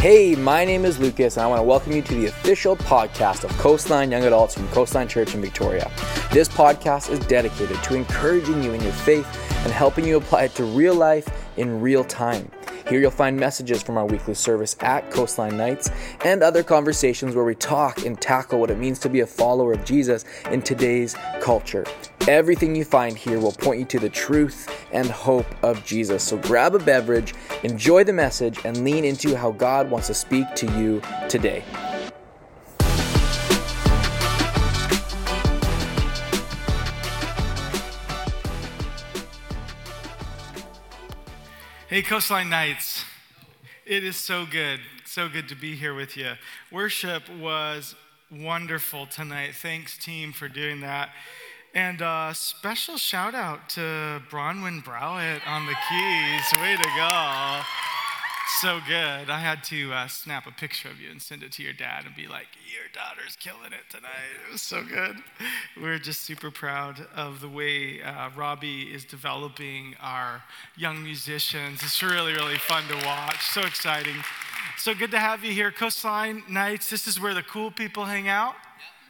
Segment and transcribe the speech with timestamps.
[0.00, 3.42] Hey, my name is Lucas, and I want to welcome you to the official podcast
[3.42, 5.90] of Coastline Young Adults from Coastline Church in Victoria.
[6.30, 9.26] This podcast is dedicated to encouraging you in your faith
[9.64, 12.48] and helping you apply it to real life in real time.
[12.88, 15.90] Here you'll find messages from our weekly service at Coastline Nights
[16.24, 19.72] and other conversations where we talk and tackle what it means to be a follower
[19.72, 21.84] of Jesus in today's culture.
[22.28, 26.22] Everything you find here will point you to the truth and hope of Jesus.
[26.22, 27.32] So grab a beverage,
[27.62, 31.64] enjoy the message, and lean into how God wants to speak to you today.
[41.88, 43.06] Hey, Coastline Nights.
[43.86, 46.32] It is so good, so good to be here with you.
[46.70, 47.94] Worship was
[48.30, 49.54] wonderful tonight.
[49.54, 51.08] Thanks, team, for doing that.
[51.74, 56.60] And uh, special shout out to Bronwyn Browett on the keys.
[56.60, 57.60] Way to go.
[58.60, 59.28] So good.
[59.28, 62.06] I had to uh, snap a picture of you and send it to your dad
[62.06, 64.08] and be like, Your daughter's killing it tonight.
[64.48, 65.16] It was so good.
[65.80, 70.42] We're just super proud of the way uh, Robbie is developing our
[70.76, 71.82] young musicians.
[71.82, 73.44] It's really, really fun to watch.
[73.44, 74.16] So exciting.
[74.78, 75.70] So good to have you here.
[75.70, 78.54] Coastline Nights, this is where the cool people hang out.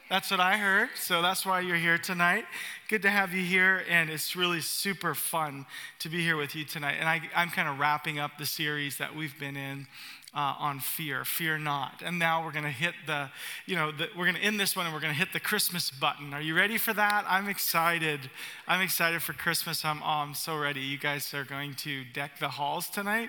[0.08, 0.88] That's what I heard.
[0.96, 2.46] So that's why you're here tonight.
[2.88, 3.84] Good to have you here.
[3.90, 5.66] And it's really super fun
[5.98, 6.96] to be here with you tonight.
[6.98, 9.86] And I, am kind of wrapping up the series that we've been in
[10.34, 12.00] uh, on fear, fear not.
[12.02, 13.28] And now we're going to hit the,
[13.66, 15.40] you know, the, we're going to end this one and we're going to hit the
[15.40, 16.32] Christmas button.
[16.32, 17.26] Are you ready for that?
[17.28, 18.30] I'm excited.
[18.66, 19.84] I'm excited for Christmas.
[19.84, 20.80] I'm, oh, I'm so ready.
[20.80, 23.28] You guys are going to deck the halls tonight.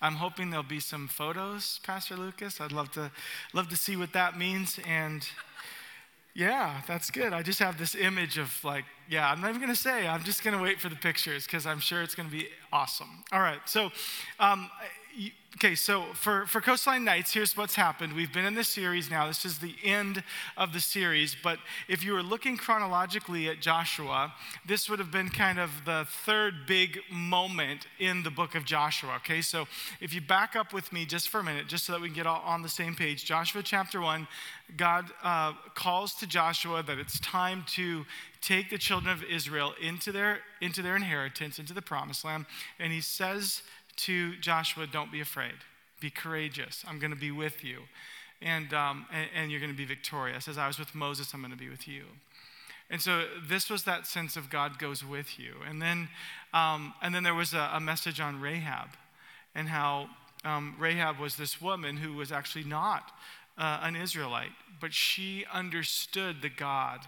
[0.00, 2.60] I'm hoping there'll be some photos, Pastor Lucas.
[2.60, 3.10] I'd love to,
[3.52, 4.78] love to see what that means.
[4.86, 5.28] And
[6.34, 7.32] yeah, that's good.
[7.32, 10.06] I just have this image of like, yeah, I'm not even going to say.
[10.06, 12.48] I'm just going to wait for the pictures because I'm sure it's going to be
[12.72, 13.24] awesome.
[13.32, 13.60] All right.
[13.66, 13.90] So,
[14.38, 14.70] um,
[15.56, 18.14] okay, so for, for Coastline Nights, here's what's happened.
[18.14, 19.26] We've been in this series now.
[19.26, 20.22] This is the end
[20.56, 21.36] of the series.
[21.40, 24.32] But if you were looking chronologically at Joshua,
[24.66, 29.16] this would have been kind of the third big moment in the book of Joshua.
[29.16, 29.66] Okay, so
[30.00, 32.16] if you back up with me just for a minute, just so that we can
[32.16, 34.26] get all on the same page, Joshua chapter 1,
[34.76, 38.06] God uh, calls to Joshua that it's time to
[38.40, 42.46] take the children of Israel into their, into their inheritance, into the promised land.
[42.78, 43.62] And he says,
[44.04, 45.54] to Joshua, don't be afraid.
[46.00, 46.84] Be courageous.
[46.86, 47.80] I'm going to be with you.
[48.42, 50.48] And, um, and, and, you're going to be victorious.
[50.48, 52.04] As I was with Moses, I'm going to be with you.
[52.88, 55.56] And so this was that sense of God goes with you.
[55.68, 56.08] And then,
[56.54, 58.88] um, and then there was a, a, message on Rahab
[59.54, 60.08] and how
[60.44, 63.12] um, Rahab was this woman who was actually not
[63.58, 67.00] uh, an Israelite, but she understood the God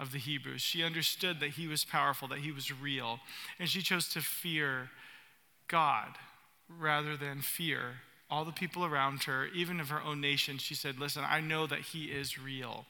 [0.00, 0.62] of the Hebrews.
[0.62, 3.20] She understood that he was powerful, that he was real.
[3.60, 4.90] And she chose to fear
[5.68, 6.16] God
[6.78, 10.58] rather than fear all the people around her, even of her own nation.
[10.58, 12.84] She said, Listen, I know that He is real.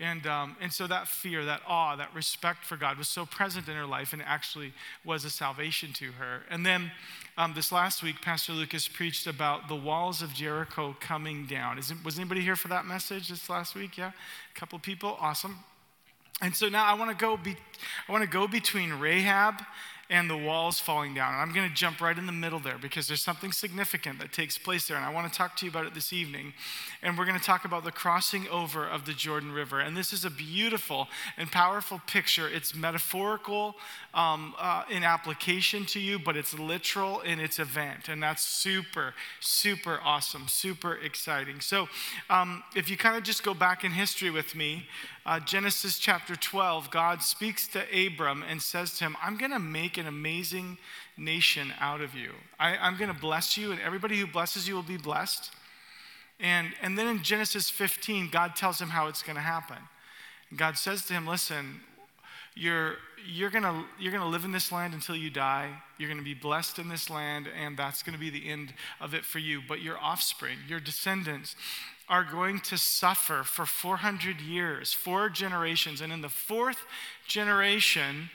[0.00, 3.66] And, um, and so that fear, that awe, that respect for God was so present
[3.66, 4.72] in her life and actually
[5.04, 6.42] was a salvation to her.
[6.48, 6.92] And then
[7.36, 11.78] um, this last week, Pastor Lucas preached about the walls of Jericho coming down.
[11.78, 13.98] Is, was anybody here for that message this last week?
[13.98, 14.12] Yeah?
[14.54, 15.16] A couple people?
[15.20, 15.58] Awesome.
[16.40, 17.56] And so now I want to go be,
[18.08, 19.56] I want to go between Rahab
[20.10, 21.34] and the walls falling down.
[21.34, 24.32] And I'm going to jump right in the middle there because there's something significant that
[24.32, 24.96] takes place there.
[24.96, 26.54] And I want to talk to you about it this evening.
[27.02, 29.80] And we're going to talk about the crossing over of the Jordan River.
[29.80, 32.48] And this is a beautiful and powerful picture.
[32.48, 33.76] It's metaphorical
[34.14, 38.08] um, uh, in application to you, but it's literal in its event.
[38.08, 41.60] And that's super, super awesome, super exciting.
[41.60, 41.88] So
[42.30, 44.86] um, if you kind of just go back in history with me,
[45.28, 49.58] uh, Genesis chapter 12, God speaks to Abram and says to him, I'm going to
[49.58, 50.78] make an amazing
[51.18, 52.30] nation out of you.
[52.58, 55.50] I, I'm going to bless you, and everybody who blesses you will be blessed.
[56.40, 59.76] And, and then in Genesis 15, God tells him how it's going to happen.
[60.56, 61.82] God says to him, Listen,
[62.54, 62.94] you're,
[63.30, 65.70] you're going you're gonna live in this land until you die.
[65.98, 68.72] You're going to be blessed in this land, and that's going to be the end
[68.98, 69.60] of it for you.
[69.68, 71.54] But your offspring, your descendants,
[72.08, 76.00] are going to suffer for 400 years, four generations.
[76.00, 76.84] And in the fourth
[77.26, 78.30] generation,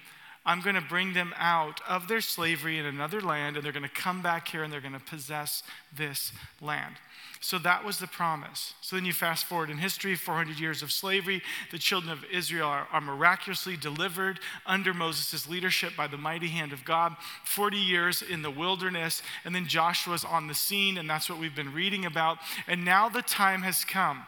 [0.45, 3.83] I'm going to bring them out of their slavery in another land, and they're going
[3.83, 5.63] to come back here and they're going to possess
[5.95, 6.95] this land.
[7.43, 8.73] So that was the promise.
[8.79, 11.41] So then you fast forward in history 400 years of slavery.
[11.71, 16.71] The children of Israel are, are miraculously delivered under Moses' leadership by the mighty hand
[16.71, 17.17] of God.
[17.43, 21.53] 40 years in the wilderness, and then Joshua's on the scene, and that's what we've
[21.53, 22.37] been reading about.
[22.65, 24.23] And now the time has come.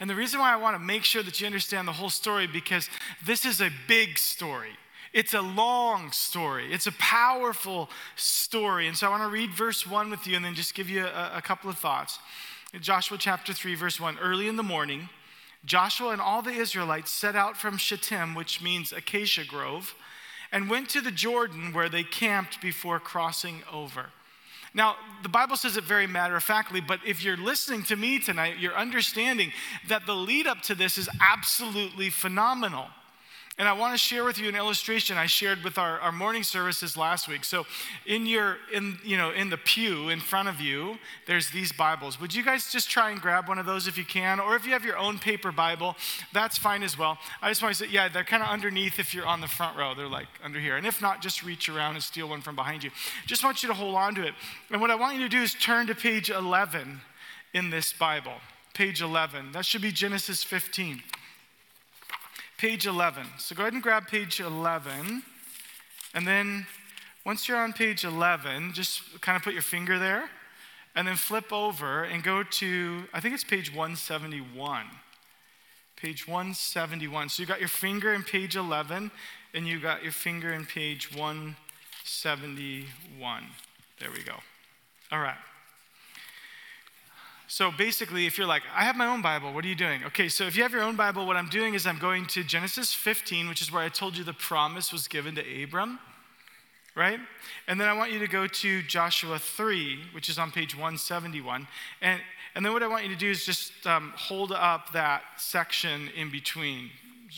[0.00, 2.46] And the reason why I want to make sure that you understand the whole story
[2.46, 2.88] because
[3.26, 4.78] this is a big story.
[5.12, 6.72] It's a long story.
[6.72, 8.86] It's a powerful story.
[8.86, 11.04] And so I want to read verse 1 with you and then just give you
[11.04, 12.18] a, a couple of thoughts.
[12.72, 15.08] In Joshua chapter 3, verse 1 Early in the morning,
[15.64, 19.94] Joshua and all the Israelites set out from Shittim, which means acacia grove,
[20.52, 24.06] and went to the Jordan where they camped before crossing over.
[24.72, 28.20] Now, the Bible says it very matter of factly, but if you're listening to me
[28.20, 29.52] tonight, you're understanding
[29.88, 32.86] that the lead up to this is absolutely phenomenal.
[33.60, 36.42] And I want to share with you an illustration I shared with our, our morning
[36.42, 37.44] services last week.
[37.44, 37.66] So
[38.06, 40.96] in your in you know in the pew in front of you,
[41.26, 42.18] there's these Bibles.
[42.22, 44.40] Would you guys just try and grab one of those if you can?
[44.40, 45.94] Or if you have your own paper Bible,
[46.32, 47.18] that's fine as well.
[47.42, 49.76] I just want to say, yeah, they're kind of underneath if you're on the front
[49.76, 49.92] row.
[49.94, 50.78] They're like under here.
[50.78, 52.90] And if not, just reach around and steal one from behind you.
[53.26, 54.32] Just want you to hold on to it.
[54.70, 57.02] And what I want you to do is turn to page 11
[57.52, 58.40] in this Bible.
[58.72, 59.52] Page 11.
[59.52, 61.02] That should be Genesis 15
[62.60, 63.26] page 11.
[63.38, 65.22] So go ahead and grab page 11.
[66.12, 66.66] And then
[67.24, 70.28] once you're on page 11, just kind of put your finger there
[70.94, 74.84] and then flip over and go to, I think it's page 171.
[75.96, 77.30] Page 171.
[77.30, 79.10] So you got your finger in page 11
[79.54, 83.44] and you got your finger in page 171.
[83.98, 84.34] There we go.
[85.10, 85.38] All right.
[87.50, 90.04] So basically, if you're like, I have my own Bible, what are you doing?
[90.04, 92.44] Okay, so if you have your own Bible, what I'm doing is I'm going to
[92.44, 95.98] Genesis 15, which is where I told you the promise was given to Abram,
[96.94, 97.18] right?
[97.66, 101.66] And then I want you to go to Joshua 3, which is on page 171.
[102.00, 102.20] And,
[102.54, 106.08] and then what I want you to do is just um, hold up that section
[106.16, 106.90] in between,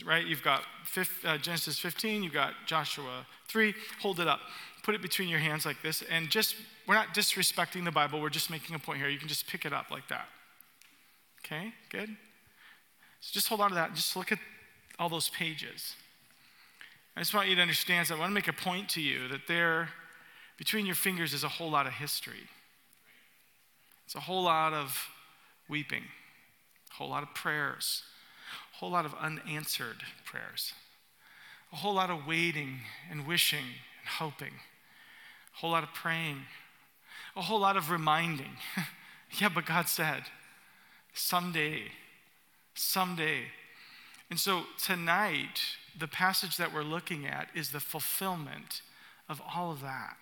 [0.05, 0.27] right?
[0.27, 4.41] You've got fifth, uh, Genesis 15, you've got Joshua 3, hold it up.
[4.83, 6.55] Put it between your hands like this, and just
[6.87, 9.09] we're not disrespecting the Bible, we're just making a point here.
[9.09, 10.27] You can just pick it up like that.
[11.45, 12.09] Okay, good?
[13.21, 14.39] So just hold on to that just look at
[14.99, 15.95] all those pages.
[17.15, 19.27] I just want you to understand, so I want to make a point to you
[19.29, 19.89] that there,
[20.57, 22.49] between your fingers, is a whole lot of history.
[24.05, 25.07] It's a whole lot of
[25.69, 26.03] weeping,
[26.91, 28.03] a whole lot of prayers,
[28.73, 30.73] a whole lot of unanswered prayers,
[31.71, 32.79] a whole lot of waiting
[33.09, 36.37] and wishing and hoping, a whole lot of praying
[37.35, 38.57] a whole lot of reminding.
[39.39, 40.23] yeah, but God said,
[41.13, 41.83] someday,
[42.75, 43.43] someday.
[44.29, 45.61] And so tonight,
[45.97, 48.81] the passage that we're looking at is the fulfillment
[49.29, 50.17] of all of that.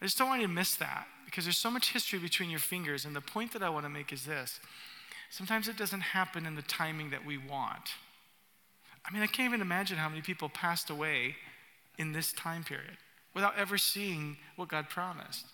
[0.00, 2.60] I just don't want you to miss that because there's so much history between your
[2.60, 3.04] fingers.
[3.04, 4.60] And the point that I want to make is this
[5.30, 7.94] sometimes it doesn't happen in the timing that we want.
[9.04, 11.36] I mean, I can't even imagine how many people passed away
[11.98, 12.96] in this time period
[13.34, 15.46] without ever seeing what God promised.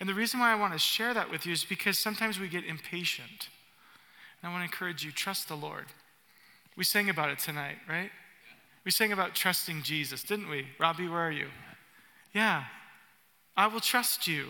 [0.00, 2.48] And the reason why I want to share that with you is because sometimes we
[2.48, 3.48] get impatient.
[4.40, 5.86] And I want to encourage you trust the Lord.
[6.76, 8.10] We sang about it tonight, right?
[8.84, 10.66] We sang about trusting Jesus, didn't we?
[10.78, 11.48] Robbie, where are you?
[12.34, 12.64] Yeah.
[13.56, 14.46] I will trust you,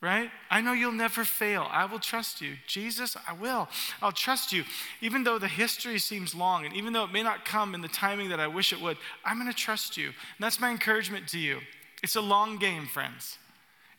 [0.00, 0.30] right?
[0.50, 1.66] I know you'll never fail.
[1.70, 2.54] I will trust you.
[2.66, 3.68] Jesus, I will.
[4.00, 4.64] I'll trust you.
[5.00, 7.88] Even though the history seems long and even though it may not come in the
[7.88, 10.06] timing that I wish it would, I'm going to trust you.
[10.06, 11.58] And that's my encouragement to you.
[12.02, 13.38] It's a long game, friends.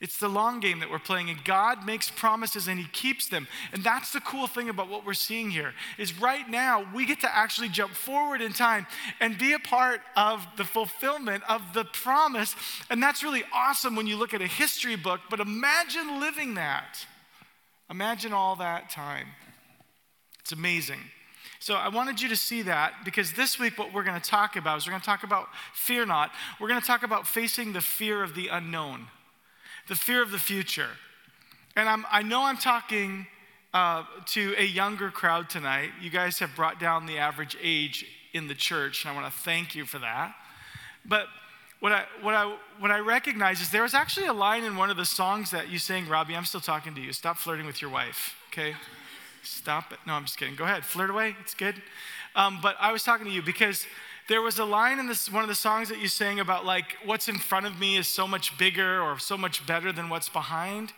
[0.01, 3.47] It's the long game that we're playing, and God makes promises and He keeps them.
[3.73, 7.19] And that's the cool thing about what we're seeing here is right now we get
[7.21, 8.87] to actually jump forward in time
[9.19, 12.55] and be a part of the fulfillment of the promise.
[12.89, 17.05] And that's really awesome when you look at a history book, but imagine living that.
[17.89, 19.27] Imagine all that time.
[20.39, 20.99] It's amazing.
[21.59, 24.55] So I wanted you to see that because this week what we're going to talk
[24.55, 26.31] about is we're going to talk about fear not.
[26.57, 29.07] We're going to talk about facing the fear of the unknown
[29.89, 30.91] the fear of the future.
[31.75, 33.25] And I'm, I know I'm talking
[33.73, 35.89] uh, to a younger crowd tonight.
[35.99, 39.39] You guys have brought down the average age in the church, and I want to
[39.41, 40.35] thank you for that.
[41.05, 41.25] But
[41.79, 44.91] what I, what, I, what I recognize is there was actually a line in one
[44.91, 46.35] of the songs that you sang, Robbie.
[46.35, 47.11] I'm still talking to you.
[47.11, 48.75] Stop flirting with your wife, okay?
[49.41, 49.99] Stop it.
[50.05, 50.55] No, I'm just kidding.
[50.55, 51.35] Go ahead, flirt away.
[51.41, 51.81] It's good.
[52.35, 53.87] Um, but I was talking to you because
[54.29, 56.95] there was a line in this one of the songs that you sang about like
[57.03, 60.29] what's in front of me is so much bigger or so much better than what's
[60.29, 60.93] behind.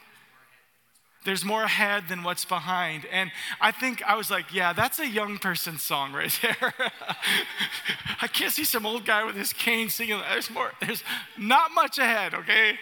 [1.24, 3.06] There's more ahead than what's behind.
[3.12, 6.74] And i think i was like yeah that's a young person song right there.
[8.22, 11.04] I can't see some old guy with his cane singing there's more there's
[11.38, 12.78] not much ahead okay?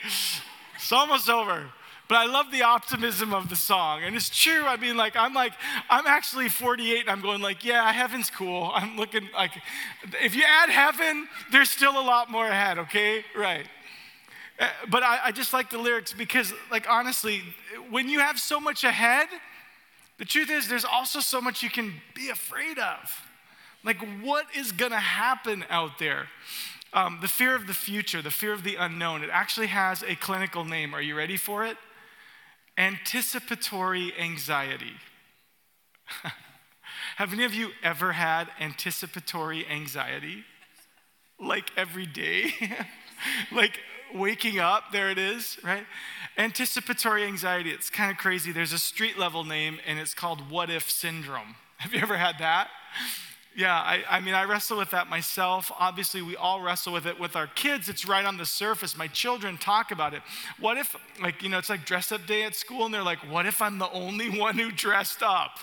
[0.75, 1.69] It's almost over
[2.09, 4.03] but I love the optimism of the song.
[4.03, 4.65] And it's true.
[4.65, 5.53] I mean, like, I'm like,
[5.91, 8.71] I'm actually 48 and I'm going like, yeah, heaven's cool.
[8.73, 9.51] I'm looking like,
[10.19, 13.23] if you add heaven, there's still a lot more ahead, okay?
[13.37, 13.67] Right.
[14.59, 17.43] Uh, but I, I just like the lyrics because, like, honestly,
[17.91, 19.27] when you have so much ahead,
[20.17, 23.23] the truth is there's also so much you can be afraid of.
[23.83, 26.27] Like, what is to happen out there?
[26.91, 30.15] Um, the fear of the future, the fear of the unknown, it actually has a
[30.15, 30.95] clinical name.
[30.95, 31.77] Are you ready for it?
[32.79, 34.93] Anticipatory anxiety.
[37.17, 40.45] Have any of you ever had anticipatory anxiety?
[41.39, 42.53] Like every day?
[43.51, 43.79] like
[44.15, 45.85] waking up, there it is, right?
[46.37, 48.53] Anticipatory anxiety, it's kind of crazy.
[48.53, 51.55] There's a street level name and it's called what if syndrome.
[51.77, 52.69] Have you ever had that?
[53.59, 55.69] Yeah, I, I, mean, I wrestle with that myself.
[55.77, 57.89] Obviously, we all wrestle with it with our kids.
[57.89, 58.97] It's right on the surface.
[58.97, 60.21] My children talk about it.
[60.61, 63.19] What if, like, you know, it's like dress up day at school, and they're like,
[63.29, 65.59] what if I'm the only one who dressed up?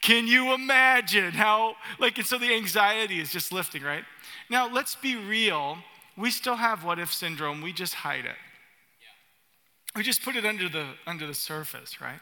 [0.00, 4.04] Can you imagine how, like, and so the anxiety is just lifting, right?
[4.48, 5.76] Now, let's be real.
[6.16, 8.36] We still have what if syndrome, we just hide it.
[9.94, 12.20] We just put it under the, under the surface, right?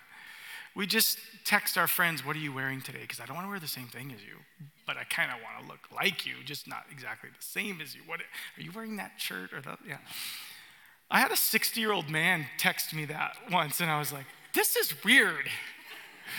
[0.78, 3.00] We just text our friends, What are you wearing today?
[3.00, 4.36] Because I don't want to wear the same thing as you,
[4.86, 7.96] but I kind of want to look like you, just not exactly the same as
[7.96, 8.02] you.
[8.06, 9.80] What are you wearing that shirt or that?
[9.86, 9.96] Yeah.
[11.10, 14.26] I had a 60 year old man text me that once, and I was like,
[14.54, 15.46] This is weird.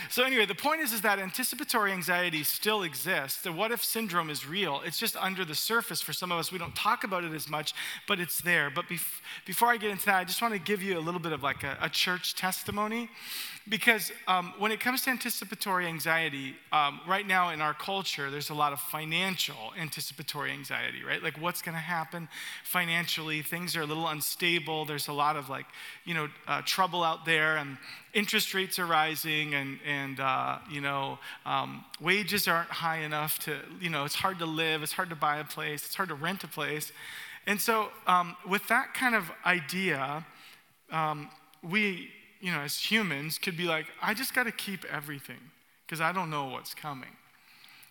[0.10, 3.42] So anyway, the point is, is that anticipatory anxiety still exists.
[3.42, 4.82] The what if syndrome is real.
[4.86, 6.52] It's just under the surface for some of us.
[6.52, 7.74] We don't talk about it as much,
[8.08, 8.70] but it's there.
[8.70, 11.20] But bef- before I get into that, I just want to give you a little
[11.20, 13.10] bit of like a, a church testimony.
[13.70, 18.50] Because um, when it comes to anticipatory anxiety, um, right now in our culture, there's
[18.50, 21.22] a lot of financial anticipatory anxiety, right?
[21.22, 22.28] Like what's going to happen
[22.64, 23.44] financially?
[23.44, 24.86] Things are a little unstable.
[24.86, 25.68] There's a lot of like,
[26.04, 27.78] you know, uh, trouble out there, and
[28.16, 33.56] interest rates are rising, and and uh, you know, um, wages aren't high enough to,
[33.80, 36.16] you know, it's hard to live, it's hard to buy a place, it's hard to
[36.16, 36.92] rent a place,
[37.46, 40.26] and so um, with that kind of idea,
[40.92, 41.30] um,
[41.62, 45.52] we you know, as humans, could be like, I just got to keep everything
[45.86, 47.10] because I don't know what's coming.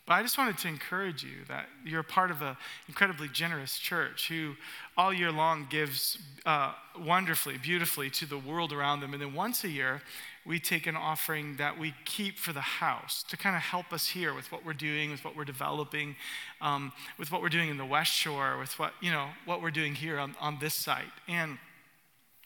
[0.08, 2.56] But I just wanted to encourage you that you're a part of an
[2.88, 4.54] incredibly generous church who
[4.96, 9.12] all year long gives uh, wonderfully, beautifully to the world around them.
[9.12, 10.00] And then once a year,
[10.46, 14.08] we take an offering that we keep for the house to kind of help us
[14.08, 16.16] here with what we're doing, with what we're developing,
[16.62, 19.70] um, with what we're doing in the West Shore, with what, you know, what we're
[19.70, 21.04] doing here on, on this site.
[21.28, 21.58] And,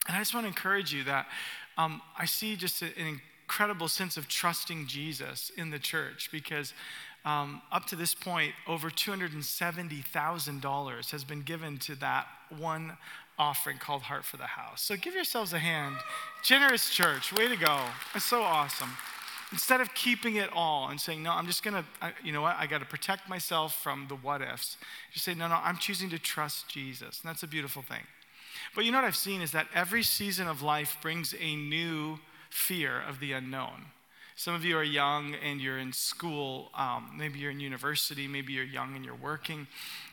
[0.08, 1.28] and I just want to encourage you that
[1.78, 6.74] um, I see just an incredible sense of trusting Jesus in the church because
[7.24, 12.26] um, up to this point, over $270,000 has been given to that
[12.58, 12.96] one
[13.38, 14.82] offering called Heart for the House.
[14.82, 15.96] So give yourselves a hand.
[16.42, 17.84] Generous church, way to go.
[18.14, 18.90] It's so awesome.
[19.52, 21.84] Instead of keeping it all and saying, no, I'm just gonna,
[22.24, 24.78] you know what, I gotta protect myself from the what ifs,
[25.12, 27.20] just say, no, no, I'm choosing to trust Jesus.
[27.22, 28.02] And that's a beautiful thing.
[28.74, 32.18] But you know what I've seen is that every season of life brings a new
[32.50, 33.86] fear of the unknown.
[34.42, 38.52] Some of you are young and you're in school, um, maybe you're in university, maybe
[38.52, 39.68] you're young and you're working.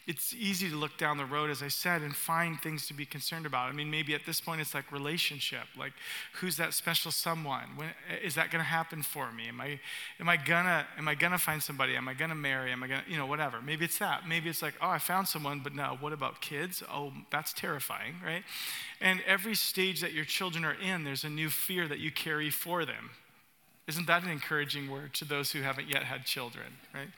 [0.05, 3.07] It's easy to look down the road, as I said, and find things to be
[3.07, 3.69] concerned about.
[3.69, 5.93] I mean, maybe at this point it's like relationship, like
[6.33, 7.69] who's that special someone?
[7.75, 7.89] When,
[8.23, 9.47] is that going to happen for me?
[9.47, 9.79] Am I,
[10.19, 11.95] am I gonna, am I gonna find somebody?
[11.95, 12.71] Am I gonna marry?
[12.71, 13.63] Am I gonna, you know, whatever.
[13.63, 14.27] Maybe it's that.
[14.27, 15.97] Maybe it's like, oh, I found someone, but no.
[15.99, 16.83] What about kids?
[16.87, 18.43] Oh, that's terrifying, right?
[19.01, 22.51] And every stage that your children are in, there's a new fear that you carry
[22.51, 23.09] for them
[23.89, 27.09] isn't that an encouraging word to those who haven't yet had children, right?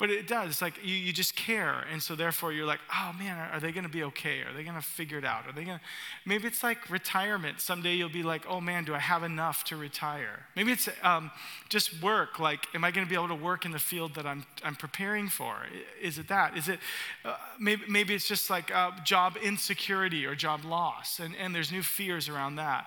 [0.00, 0.48] But it does.
[0.48, 1.84] It's like you, you just care.
[1.92, 4.40] And so therefore you're like, oh man, are, are they going to be okay?
[4.40, 5.46] Are they going to figure it out?
[5.46, 5.78] Are they to,
[6.24, 7.60] maybe it's like retirement.
[7.60, 10.46] Someday you'll be like, oh man, do I have enough to retire?
[10.56, 11.30] Maybe it's um,
[11.68, 12.38] just work.
[12.38, 14.74] Like, am I going to be able to work in the field that I'm, I'm
[14.74, 15.54] preparing for?
[16.00, 16.56] Is it that?
[16.56, 16.78] Is it,
[17.26, 21.20] uh, maybe, maybe it's just like uh, job insecurity or job loss.
[21.20, 22.86] And, and there's new fears around that.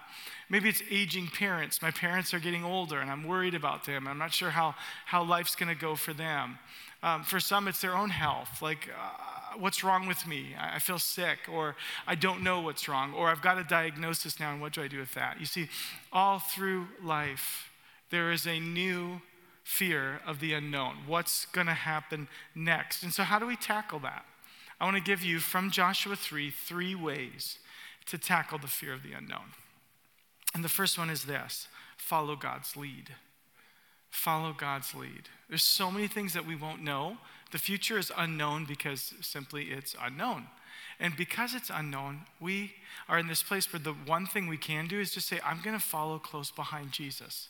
[0.53, 1.81] Maybe it's aging parents.
[1.81, 4.07] My parents are getting older and I'm worried about them.
[4.07, 4.75] I'm not sure how,
[5.07, 6.59] how life's going to go for them.
[7.01, 8.61] Um, for some, it's their own health.
[8.61, 10.53] Like, uh, what's wrong with me?
[10.55, 14.39] I, I feel sick, or I don't know what's wrong, or I've got a diagnosis
[14.39, 15.39] now, and what do I do with that?
[15.39, 15.69] You see,
[16.11, 17.71] all through life,
[18.11, 19.21] there is a new
[19.63, 20.97] fear of the unknown.
[21.07, 23.01] What's going to happen next?
[23.01, 24.23] And so, how do we tackle that?
[24.79, 27.57] I want to give you from Joshua 3 three ways
[28.05, 29.53] to tackle the fear of the unknown.
[30.53, 31.67] And the first one is this
[31.97, 33.09] follow God's lead.
[34.09, 35.29] Follow God's lead.
[35.49, 37.17] There's so many things that we won't know.
[37.51, 40.47] The future is unknown because simply it's unknown.
[40.99, 42.73] And because it's unknown, we
[43.09, 45.61] are in this place where the one thing we can do is just say, I'm
[45.61, 47.49] going to follow close behind Jesus.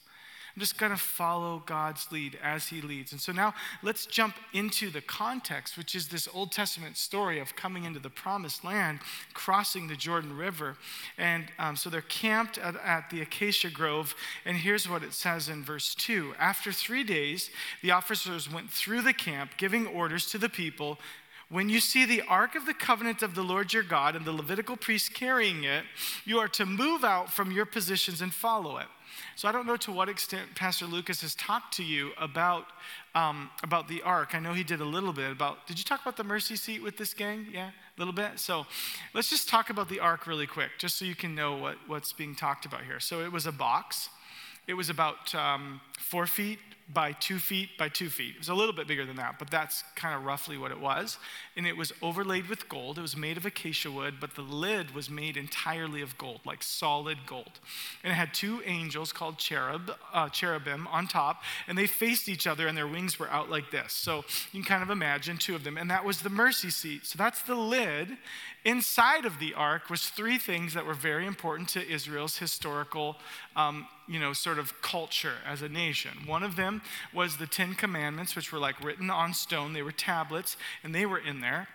[0.55, 3.11] I'm just going to follow God's lead as He leads.
[3.11, 7.55] And so now let's jump into the context, which is this Old Testament story of
[7.55, 8.99] coming into the promised land,
[9.33, 10.77] crossing the Jordan River.
[11.17, 14.15] And um, so they're camped at, at the Acacia Grove.
[14.45, 17.49] And here's what it says in verse 2 After three days,
[17.81, 20.99] the officers went through the camp, giving orders to the people
[21.49, 24.31] when you see the Ark of the Covenant of the Lord your God and the
[24.31, 25.83] Levitical priests carrying it,
[26.25, 28.87] you are to move out from your positions and follow it.
[29.35, 32.65] So I don't know to what extent Pastor Lucas has talked to you about,
[33.15, 34.33] um, about the ark.
[34.33, 36.83] I know he did a little bit about, did you talk about the mercy seat
[36.83, 37.47] with this gang?
[37.51, 38.39] Yeah, a little bit?
[38.39, 38.65] So
[39.13, 42.13] let's just talk about the ark really quick, just so you can know what, what's
[42.13, 42.99] being talked about here.
[42.99, 44.09] So it was a box.
[44.67, 46.59] It was about um, four feet
[46.91, 48.35] by two feet by two feet.
[48.35, 50.79] It was a little bit bigger than that, but that's kind of roughly what it
[50.79, 51.17] was.
[51.55, 52.97] And it was overlaid with gold.
[52.97, 56.61] It was made of acacia wood, but the lid was made entirely of gold, like
[56.61, 57.59] solid gold.
[58.03, 62.47] And it had two angels called cherub, uh, cherubim on top, and they faced each
[62.47, 63.93] other, and their wings were out like this.
[63.93, 65.77] So you can kind of imagine two of them.
[65.77, 67.05] And that was the mercy seat.
[67.05, 68.17] So that's the lid.
[68.65, 73.17] Inside of the ark was three things that were very important to Israel's historical,
[73.57, 76.11] um, you know, sort of culture as a nation.
[76.25, 76.81] One of them
[77.13, 79.73] was the Ten Commandments, which were like written on stone.
[79.73, 81.67] They were tablets, and they were in there.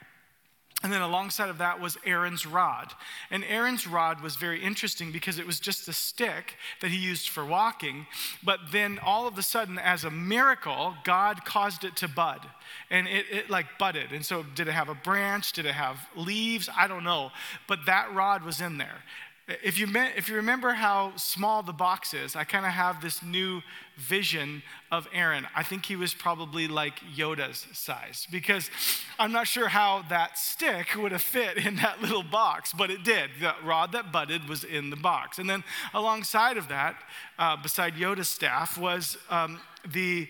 [0.84, 2.92] And then alongside of that was Aaron's rod.
[3.32, 7.28] And Aaron's rod was very interesting because it was just a stick that he used
[7.30, 8.06] for walking.
[8.44, 12.46] But then all of a sudden, as a miracle, God caused it to bud.
[12.90, 14.12] And it, it like budded.
[14.12, 15.52] And so, did it have a branch?
[15.52, 16.68] Did it have leaves?
[16.76, 17.32] I don't know.
[17.66, 19.02] But that rod was in there.
[19.48, 23.22] If you, if you remember how small the box is, I kind of have this
[23.22, 23.62] new
[23.96, 24.62] vision
[24.92, 25.46] of Aaron.
[25.56, 28.70] I think he was probably like Yoda's size because
[29.18, 33.04] I'm not sure how that stick would have fit in that little box, but it
[33.04, 33.30] did.
[33.40, 35.38] The rod that budded was in the box.
[35.38, 35.64] And then
[35.94, 36.96] alongside of that,
[37.38, 40.28] uh, beside Yoda's staff, was um, the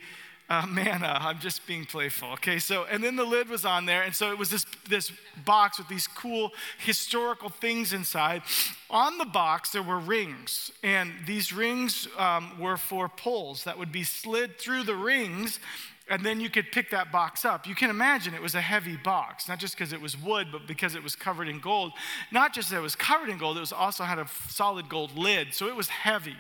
[0.49, 1.19] uh, manna.
[1.21, 2.33] I'm just being playful.
[2.33, 4.03] Okay, so, and then the lid was on there.
[4.03, 5.13] And so it was this, this
[5.45, 8.43] box with these cool historical things inside.
[8.91, 10.71] On the box, there were rings.
[10.83, 15.61] And these rings um, were for poles that would be slid through the rings.
[16.11, 17.67] And then you could pick that box up.
[17.67, 20.67] You can imagine it was a heavy box, not just because it was wood, but
[20.67, 21.93] because it was covered in gold.
[22.33, 25.19] Not just that it was covered in gold, it was also had a solid gold
[25.19, 26.37] lid, so it was heavy.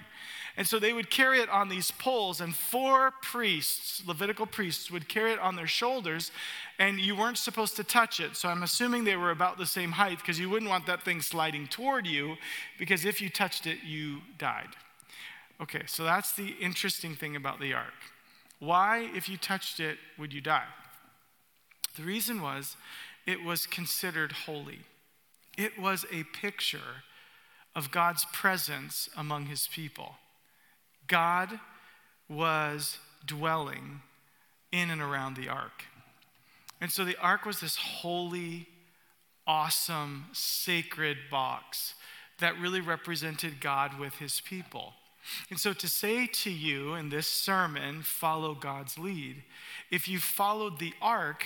[0.58, 5.08] And so they would carry it on these poles, and four priests, Levitical priests, would
[5.08, 6.32] carry it on their shoulders,
[6.80, 8.34] and you weren't supposed to touch it.
[8.34, 11.22] So I'm assuming they were about the same height because you wouldn't want that thing
[11.22, 12.38] sliding toward you,
[12.76, 14.70] because if you touched it, you died.
[15.60, 17.94] Okay, so that's the interesting thing about the ark.
[18.58, 20.66] Why, if you touched it, would you die?
[21.96, 22.76] The reason was
[23.28, 24.80] it was considered holy.
[25.56, 27.04] It was a picture
[27.76, 30.16] of God's presence among his people.
[31.08, 31.58] God
[32.28, 34.02] was dwelling
[34.70, 35.84] in and around the ark.
[36.80, 38.68] And so the ark was this holy,
[39.46, 41.94] awesome, sacred box
[42.38, 44.92] that really represented God with his people.
[45.50, 49.42] And so to say to you in this sermon, follow God's lead,
[49.90, 51.44] if you followed the ark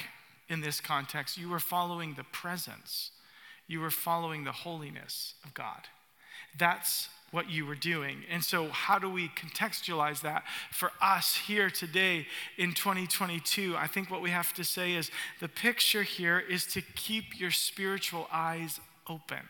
[0.48, 3.11] in this context, you were following the presence,
[3.66, 5.88] you were following the holiness of God.
[6.59, 8.18] That's what you were doing.
[8.31, 13.75] And so, how do we contextualize that for us here today in 2022?
[13.77, 17.51] I think what we have to say is the picture here is to keep your
[17.51, 19.40] spiritual eyes open.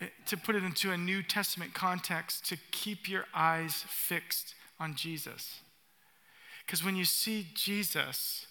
[0.00, 4.94] Eh, to put it into a New Testament context, to keep your eyes fixed on
[4.94, 5.60] Jesus.
[6.64, 8.46] Because when you see Jesus,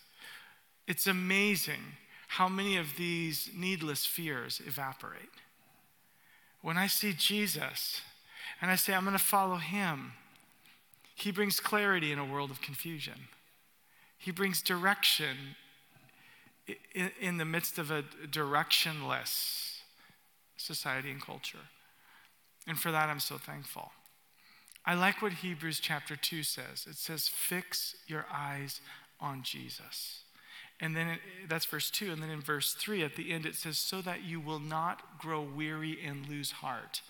[0.86, 1.98] it's amazing
[2.28, 5.30] how many of these needless fears evaporate
[6.66, 8.02] when I see Jesus
[8.60, 10.14] and I say, I'm going to follow him,
[11.14, 13.28] he brings clarity in a world of confusion.
[14.18, 15.38] He brings direction
[16.96, 18.02] in, in the midst of a
[18.32, 19.82] directionless
[20.58, 21.70] society and culture.
[22.66, 23.92] And for that, I'm so thankful.
[24.88, 28.82] I like what Hebrews chapter 2 says it says, Fix your eyes
[29.20, 30.24] on Jesus.
[30.80, 32.12] And then it, that's verse 2.
[32.12, 35.20] And then in verse 3 at the end, it says, So that you will not
[35.20, 37.02] grow weary and lose heart.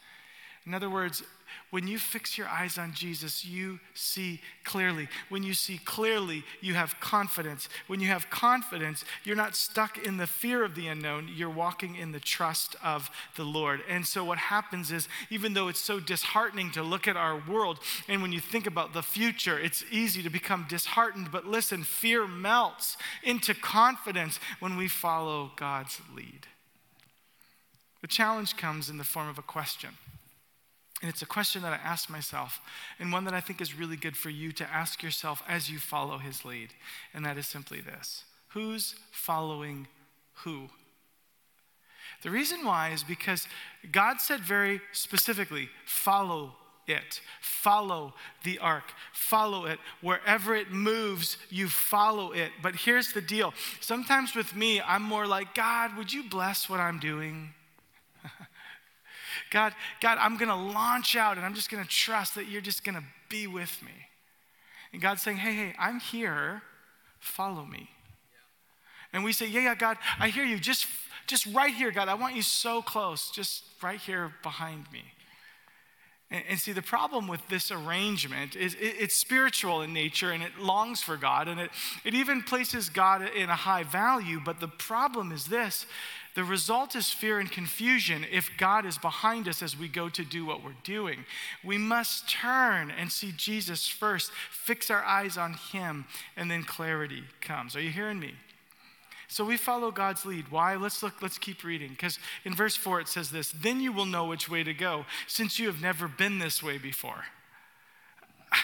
[0.65, 1.21] In other words,
[1.69, 5.07] when you fix your eyes on Jesus, you see clearly.
[5.29, 7.69] When you see clearly, you have confidence.
[7.87, 11.95] When you have confidence, you're not stuck in the fear of the unknown, you're walking
[11.95, 13.81] in the trust of the Lord.
[13.89, 17.79] And so, what happens is, even though it's so disheartening to look at our world,
[18.07, 21.31] and when you think about the future, it's easy to become disheartened.
[21.31, 26.47] But listen, fear melts into confidence when we follow God's lead.
[28.01, 29.97] The challenge comes in the form of a question.
[31.01, 32.61] And it's a question that I ask myself,
[32.99, 35.77] and one that I think is really good for you to ask yourself as you
[35.77, 36.69] follow his lead.
[37.13, 39.87] And that is simply this Who's following
[40.43, 40.69] who?
[42.23, 43.47] The reason why is because
[43.91, 46.53] God said very specifically, follow
[46.87, 47.21] it.
[47.41, 48.93] Follow the ark.
[49.11, 49.79] Follow it.
[50.01, 52.51] Wherever it moves, you follow it.
[52.61, 56.79] But here's the deal sometimes with me, I'm more like, God, would you bless what
[56.79, 57.53] I'm doing?
[59.51, 62.61] God, God, I'm going to launch out and I'm just going to trust that you're
[62.61, 63.91] just going to be with me.
[64.91, 66.61] And God's saying, hey, hey, I'm here.
[67.19, 67.89] Follow me.
[69.13, 70.59] And we say, yeah, yeah, God, I hear you.
[70.59, 70.87] Just,
[71.27, 72.07] just right here, God.
[72.07, 75.03] I want you so close, just right here behind me.
[76.31, 80.43] And, and see, the problem with this arrangement is it, it's spiritual in nature and
[80.43, 81.71] it longs for God and it,
[82.03, 84.41] it even places God in a high value.
[84.43, 85.85] But the problem is this
[86.35, 90.23] the result is fear and confusion if God is behind us as we go to
[90.23, 91.25] do what we're doing.
[91.63, 97.23] We must turn and see Jesus first, fix our eyes on Him, and then clarity
[97.39, 97.73] comes.
[97.75, 98.33] Are you hearing me?
[99.29, 100.51] So we follow God's lead.
[100.51, 100.75] Why?
[100.75, 101.89] Let's look, let's keep reading.
[101.89, 105.05] Because in verse 4 it says this Then you will know which way to go,
[105.27, 107.25] since you have never been this way before.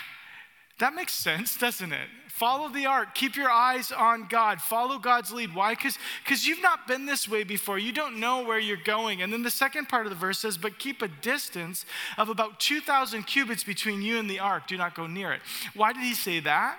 [0.80, 2.08] That makes sense, doesn't it?
[2.34, 3.14] Follow the ark.
[3.14, 4.62] Keep your eyes on God.
[4.62, 5.54] Follow God's lead.
[5.54, 5.76] Why?
[5.76, 7.78] Because you've not been this way before.
[7.78, 9.22] You don't know where you're going.
[9.22, 11.86] And then the second part of the verse says, But keep a distance
[12.18, 14.68] of about 2,000 cubits between you and the ark.
[14.68, 15.42] Do not go near it.
[15.76, 16.78] Why did he say that?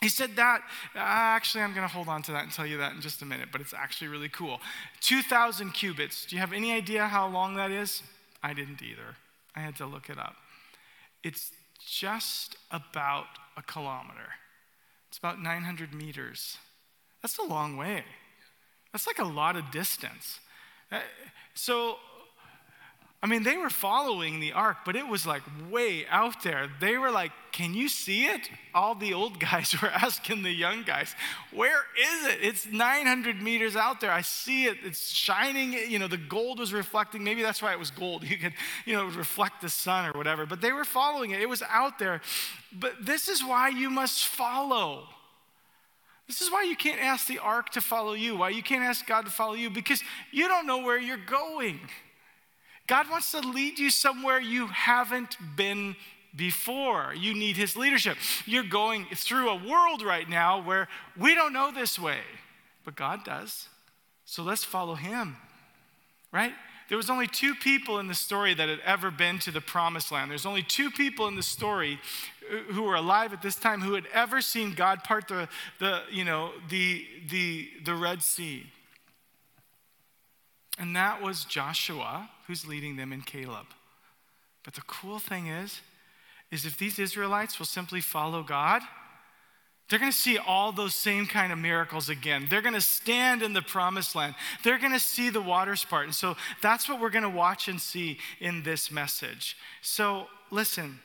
[0.00, 0.60] He said that,
[0.94, 3.22] uh, actually, I'm going to hold on to that and tell you that in just
[3.22, 4.60] a minute, but it's actually really cool.
[5.00, 6.26] 2,000 cubits.
[6.26, 8.02] Do you have any idea how long that is?
[8.42, 9.16] I didn't either.
[9.56, 10.36] I had to look it up.
[11.22, 11.52] It's
[11.86, 14.34] just about a kilometer,
[15.14, 16.58] it's about 900 meters.
[17.22, 18.02] That's a long way.
[18.92, 20.40] That's like a lot of distance.
[20.90, 20.98] Uh,
[21.54, 21.98] so,
[23.24, 26.68] I mean, they were following the ark, but it was like way out there.
[26.78, 28.50] They were like, Can you see it?
[28.74, 31.14] All the old guys were asking the young guys,
[31.50, 32.40] Where is it?
[32.42, 34.10] It's 900 meters out there.
[34.10, 34.76] I see it.
[34.84, 35.72] It's shining.
[35.72, 37.24] You know, the gold was reflecting.
[37.24, 38.24] Maybe that's why it was gold.
[38.34, 38.52] You could,
[38.84, 40.44] you know, reflect the sun or whatever.
[40.44, 41.40] But they were following it.
[41.40, 42.20] It was out there.
[42.78, 45.04] But this is why you must follow.
[46.26, 49.06] This is why you can't ask the ark to follow you, why you can't ask
[49.06, 51.80] God to follow you, because you don't know where you're going.
[52.86, 55.96] God wants to lead you somewhere you haven't been
[56.36, 57.14] before.
[57.14, 58.16] You need His leadership.
[58.44, 62.20] You're going through a world right now where we don't know this way,
[62.84, 63.68] but God does.
[64.24, 65.36] So let's follow Him,
[66.32, 66.52] right?
[66.88, 70.12] There was only two people in the story that had ever been to the promised
[70.12, 70.30] land.
[70.30, 71.98] There's only two people in the story
[72.52, 76.02] uh, who were alive at this time who had ever seen God part the, the
[76.10, 78.66] you know, the, the, the Red Sea.
[80.78, 83.66] And that was Joshua, who's leading them, and Caleb.
[84.64, 85.80] But the cool thing is,
[86.50, 88.82] is if these Israelites will simply follow God,
[89.88, 92.46] they're going to see all those same kind of miracles again.
[92.48, 94.34] They're going to stand in the promised land.
[94.62, 96.06] They're going to see the waters part.
[96.06, 99.56] And so that's what we're going to watch and see in this message.
[99.82, 101.00] So listen,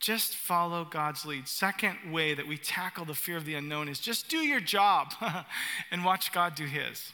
[0.00, 1.46] just follow God's lead.
[1.46, 5.14] Second way that we tackle the fear of the unknown is just do your job
[5.92, 7.12] and watch God do his.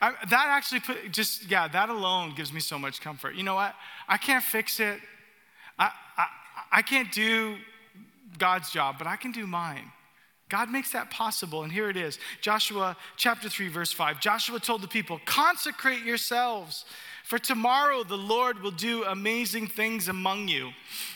[0.00, 3.34] I, that actually put, just, yeah, that alone gives me so much comfort.
[3.34, 3.74] You know what?
[4.08, 5.00] I can't fix it.
[5.78, 6.26] I, I,
[6.72, 7.56] I can't do
[8.38, 9.90] God's job, but I can do mine.
[10.48, 14.20] God makes that possible, and here it is Joshua chapter 3, verse 5.
[14.20, 16.84] Joshua told the people, Consecrate yourselves,
[17.24, 20.70] for tomorrow the Lord will do amazing things among you.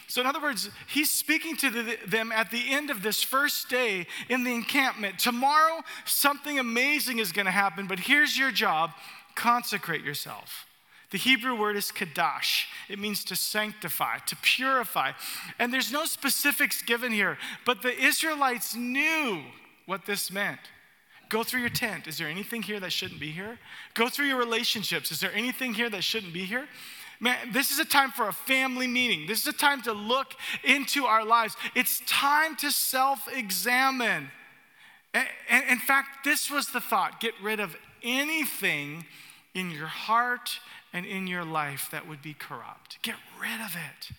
[0.08, 3.68] So, in other words, he's speaking to the, them at the end of this first
[3.68, 5.18] day in the encampment.
[5.18, 8.92] Tomorrow, something amazing is going to happen, but here's your job
[9.34, 10.66] consecrate yourself.
[11.10, 12.64] The Hebrew word is kadash.
[12.88, 15.12] It means to sanctify, to purify.
[15.58, 19.42] And there's no specifics given here, but the Israelites knew
[19.86, 20.60] what this meant.
[21.28, 22.06] Go through your tent.
[22.06, 23.58] Is there anything here that shouldn't be here?
[23.94, 25.10] Go through your relationships.
[25.10, 26.66] Is there anything here that shouldn't be here?
[27.18, 29.26] Man, this is a time for a family meeting.
[29.26, 31.56] This is a time to look into our lives.
[31.74, 34.30] It's time to self examine.
[35.14, 39.06] And in fact, this was the thought get rid of anything
[39.54, 40.60] in your heart
[40.92, 42.98] and in your life that would be corrupt.
[43.02, 44.10] Get rid of it.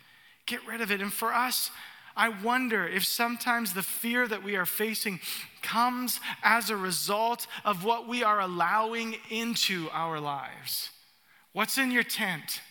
[0.48, 1.02] Get rid of it.
[1.02, 1.70] And for us,
[2.18, 5.20] I wonder if sometimes the fear that we are facing
[5.62, 10.90] comes as a result of what we are allowing into our lives.
[11.54, 12.62] What's in your tent?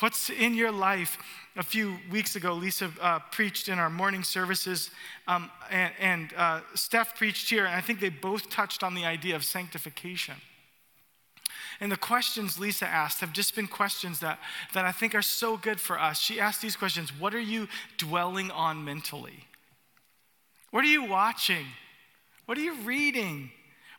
[0.00, 1.16] What's in your life?
[1.56, 4.90] A few weeks ago, Lisa uh, preached in our morning services,
[5.26, 9.06] um, and, and uh, Steph preached here, and I think they both touched on the
[9.06, 10.34] idea of sanctification.
[11.80, 14.38] And the questions Lisa asked have just been questions that,
[14.72, 16.18] that I think are so good for us.
[16.20, 19.44] She asked these questions What are you dwelling on mentally?
[20.70, 21.66] What are you watching?
[22.46, 23.50] What are you reading?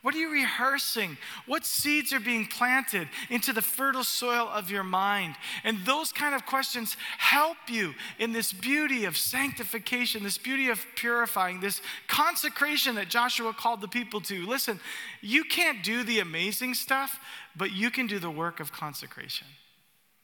[0.08, 1.17] What are you rehearsing?
[1.48, 5.36] What seeds are being planted into the fertile soil of your mind?
[5.65, 10.80] And those kind of questions help you in this beauty of sanctification, this beauty of
[10.96, 14.48] purifying, this consecration that Joshua called the people to.
[14.48, 14.80] Listen,
[15.20, 17.20] you can't do the amazing stuff,
[17.54, 19.48] but you can do the work of consecration.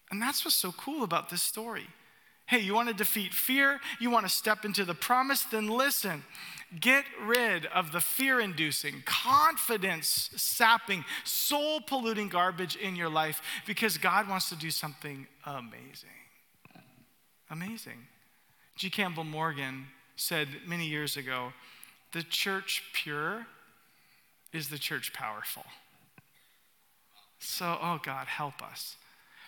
[0.10, 1.88] And that's what's so cool about this story.
[2.46, 3.80] Hey, you want to defeat fear?
[4.00, 5.44] You want to step into the promise?
[5.44, 6.24] Then listen.
[6.80, 13.98] Get rid of the fear inducing, confidence sapping, soul polluting garbage in your life because
[13.98, 16.10] God wants to do something amazing.
[17.52, 18.08] Amazing.
[18.76, 18.90] G.
[18.90, 21.54] Campbell Morgan said many years ago
[22.12, 23.46] the church pure
[24.52, 25.66] is the church powerful.
[27.40, 28.96] So, oh God, help us.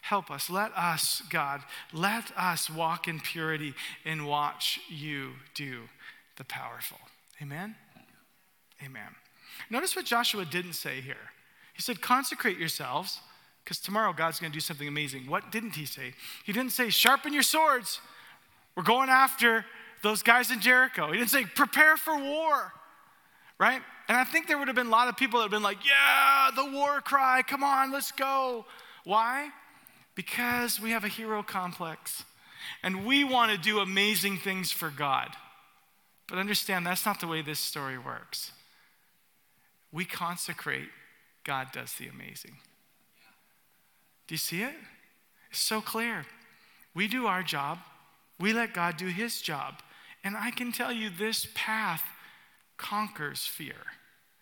[0.06, 0.52] Help us.
[0.52, 3.74] Let us, God, let us walk in purity
[4.06, 5.90] and watch you do
[6.38, 7.00] the powerful.
[7.42, 7.76] Amen?
[8.86, 9.16] Amen.
[9.72, 11.32] Notice what Joshua didn't say here.
[11.74, 13.20] He said, consecrate yourselves,
[13.64, 15.26] because tomorrow God's going to do something amazing.
[15.28, 16.14] What didn't he say?
[16.46, 18.00] He didn't say, sharpen your swords.
[18.78, 19.66] We're going after
[20.04, 21.12] those guys in Jericho.
[21.12, 22.74] He didn't say, prepare for war,
[23.60, 23.82] right?
[24.08, 25.64] And I think there would have been a lot of people that would have been
[25.64, 28.68] like, yeah, the war cry, come on, let's go.
[29.04, 29.50] Why?
[30.16, 32.24] Because we have a hero complex
[32.82, 35.30] and we want to do amazing things for God.
[36.28, 38.52] But understand that's not the way this story works.
[39.92, 40.90] We consecrate,
[41.44, 42.58] God does the amazing.
[44.28, 44.74] Do you see it?
[45.52, 46.26] It's so clear.
[46.94, 47.80] We do our job,
[48.40, 49.76] we let God do his job.
[50.24, 52.04] And I can tell you this path
[52.78, 53.76] conquers fear.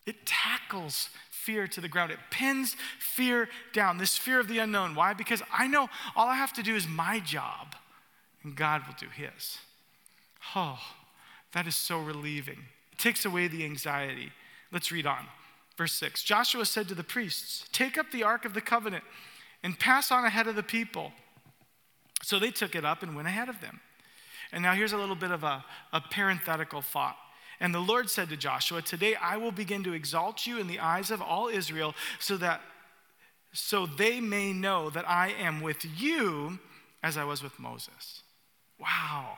[0.06, 1.10] It tackles
[1.46, 2.12] fear to the ground.
[2.12, 4.96] It pins fear down, this fear of the unknown.
[4.96, 5.14] Why?
[5.14, 7.76] Because I know all I have to do is my job,
[8.44, 9.60] and God will do his.
[10.56, 10.80] Oh,
[11.54, 12.60] that is so relieving.
[12.92, 14.32] It takes away the anxiety.
[14.72, 15.26] Let's read on.
[15.78, 19.04] Verse 6 Joshua said to the priests, Take up the ark of the covenant
[19.64, 21.12] and pass on ahead of the people.
[22.22, 23.82] So they took it up and went ahead of them.
[24.52, 27.18] And now here's a little bit of a, a parenthetical thought.
[27.64, 30.80] And the Lord said to Joshua, Today I will begin to exalt you in the
[30.80, 32.62] eyes of all Israel, so that
[33.54, 36.60] so they may know that I am with you
[37.02, 38.24] as I was with Moses.
[38.80, 39.38] Wow.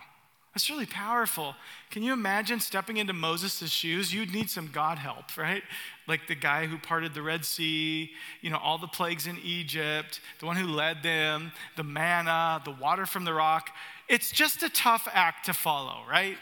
[0.56, 1.54] That's really powerful.
[1.92, 4.14] Can you imagine stepping into Moses' shoes?
[4.14, 5.62] You'd need some God help, right?
[6.08, 8.10] Like the guy who parted the Red Sea,
[8.42, 12.72] you know, all the plagues in Egypt, the one who led them, the manna, the
[12.72, 13.70] water from the rock.
[14.08, 16.38] It's just a tough act to follow, right?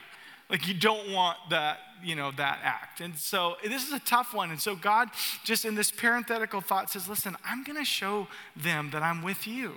[0.53, 3.01] Like you don't want that, you know, that act.
[3.01, 4.51] And so this is a tough one.
[4.51, 5.09] And so God
[5.43, 9.47] just in this parenthetical thought says, listen, I'm going to show them that I'm with
[9.47, 9.73] you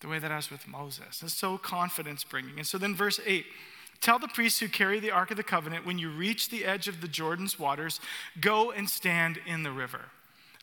[0.00, 1.22] the way that I was with Moses.
[1.22, 2.56] It's so confidence bringing.
[2.56, 3.44] And so then, verse 8
[4.00, 6.88] tell the priests who carry the Ark of the Covenant, when you reach the edge
[6.88, 8.00] of the Jordan's waters,
[8.40, 10.00] go and stand in the river.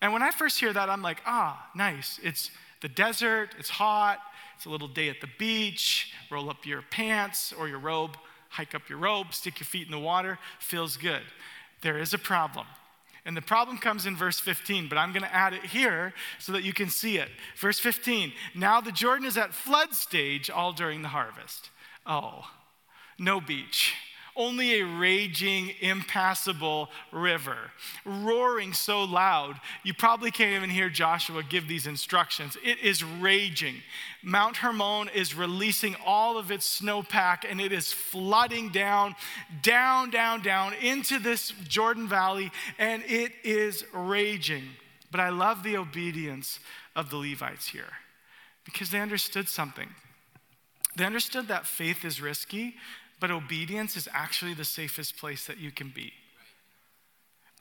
[0.02, 2.19] And when I first hear that, I'm like, ah, nice.
[2.23, 4.19] It's the desert, it's hot,
[4.56, 8.17] it's a little day at the beach, roll up your pants or your robe,
[8.53, 11.23] hike up your robe, stick your feet in the water, feels good.
[11.81, 12.67] There is a problem.
[13.25, 16.51] And the problem comes in verse 15, but I'm going to add it here so
[16.51, 17.29] that you can see it.
[17.57, 21.69] Verse 15 Now the Jordan is at flood stage all during the harvest.
[22.05, 22.45] Oh,
[23.17, 23.93] no beach
[24.35, 27.71] only a raging, impassable river,
[28.05, 32.57] roaring so loud, you probably can't even hear Joshua give these instructions.
[32.63, 33.75] It is raging.
[34.21, 39.15] Mount Hermon is releasing all of its snowpack and it is flooding down,
[39.61, 44.63] down, down, down into this Jordan Valley, and it is raging.
[45.11, 46.59] But I love the obedience
[46.95, 47.93] of the Levites here
[48.65, 49.89] because they understood something.
[50.95, 52.75] They understood that faith is risky,
[53.19, 56.12] but obedience is actually the safest place that you can be.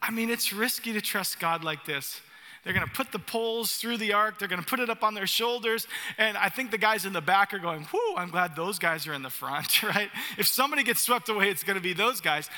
[0.01, 2.21] I mean, it's risky to trust God like this.
[2.65, 4.39] They're to put the poles through the ark.
[4.39, 5.87] They're to put it up on their shoulders.
[6.17, 9.07] And I think the guys in the back are going, whoo, I'm glad those guys
[9.07, 10.11] are in the front, right?
[10.39, 12.49] If somebody gets swept away, it's to be those guys.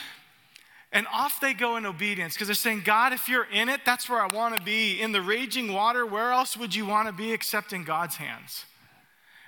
[0.93, 4.09] And off they go in obedience because they're saying, God, if you're in it, that's
[4.09, 5.01] where I want to be.
[5.01, 8.65] In the raging water, where else would you want to be except in God's hands?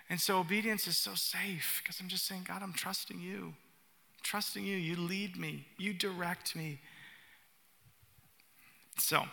[0.08, 3.54] And so obedience is so safe because I'm just saying, God, I'm trusting you.
[3.54, 4.76] I'm trusting you.
[4.76, 6.80] You lead me, you direct me.
[8.98, 9.24] So,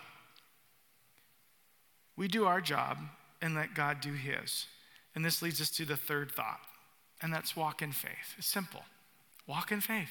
[2.15, 2.97] we do our job
[3.41, 4.65] and let God do his.
[5.15, 6.59] And this leads us to the third thought,
[7.21, 8.35] and that's walk in faith.
[8.37, 8.83] It's simple.
[9.47, 10.09] Walk in faith.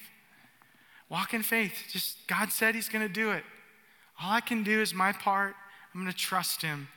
[1.08, 1.72] Walk in faith.
[1.90, 3.44] Just God said he's going to do it.
[4.22, 5.54] All I can do is my part.
[5.92, 6.88] I'm going to trust him.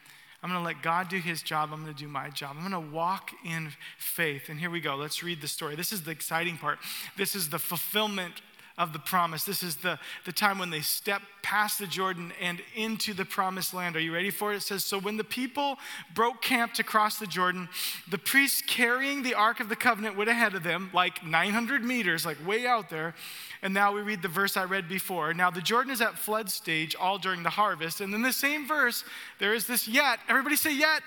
[0.46, 1.72] I'm going to let God do his job.
[1.74, 2.56] I'm going to do my job.
[2.56, 4.48] I'm going to walk in faith.
[4.48, 4.96] And here we go.
[4.96, 5.76] Let's read the story.
[5.76, 6.78] This is the exciting part.
[7.18, 8.44] This is the fulfillment
[8.78, 9.46] of the promise.
[9.46, 13.74] This is the, the time when they step past the Jordan and into the promised
[13.74, 13.96] land.
[13.96, 14.58] Are you ready for it?
[14.58, 15.78] It says So when the people
[16.14, 17.70] broke camp to cross the Jordan,
[18.10, 22.26] the priests carrying the Ark of the Covenant went ahead of them, like 900 meters,
[22.26, 23.16] like way out there.
[23.62, 25.34] And now we read the verse I read before.
[25.34, 28.02] Now the Jordan is at flood stage all during the harvest.
[28.02, 29.06] And in the same verse,
[29.40, 30.20] there is this yet.
[30.28, 31.04] Everybody say yet.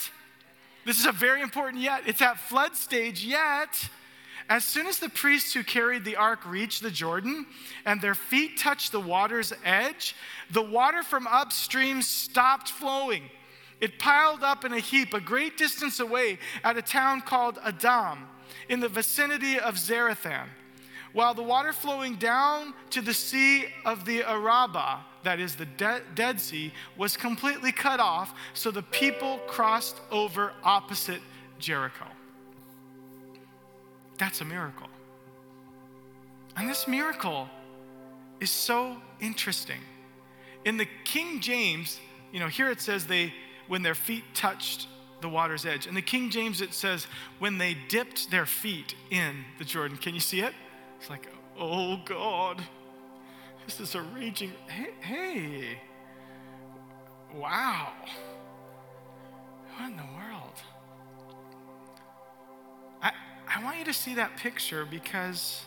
[0.87, 2.05] This is a very important yet.
[2.07, 3.91] It's at flood stage yet
[4.49, 7.47] as soon as the priests who carried the ark reached the Jordan
[7.85, 10.17] and their feet touched the water's edge,
[10.51, 13.25] the water from upstream stopped flowing.
[13.81, 18.27] It piled up in a heap a great distance away at a town called Adam
[18.69, 20.47] in the vicinity of Zarethan,
[21.13, 26.03] while the water flowing down to the Sea of the Araba, that is the De-
[26.15, 31.21] Dead Sea, was completely cut off, so the people crossed over opposite
[31.59, 32.07] Jericho.
[34.19, 34.89] That's a miracle.
[36.57, 37.49] And this miracle
[38.41, 39.81] is so interesting.
[40.65, 42.01] In the King James,
[42.33, 43.33] you know, here it says they,
[43.69, 44.89] when their feet touched
[45.21, 45.87] the water's edge.
[45.87, 47.07] In the King James, it says
[47.39, 49.97] when they dipped their feet in the Jordan.
[49.97, 50.53] Can you see it?
[51.01, 51.29] It's like,
[51.59, 52.63] oh God,
[53.65, 55.79] this is a raging, hey, hey,
[57.35, 57.93] wow.
[59.77, 60.38] What in the world?
[63.55, 65.63] I, want you to see that picture because